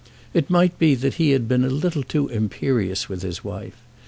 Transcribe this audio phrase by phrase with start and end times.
[0.33, 3.77] It might be that he had been a little too imperious with his wife.